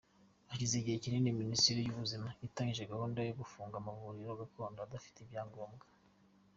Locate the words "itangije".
2.47-2.89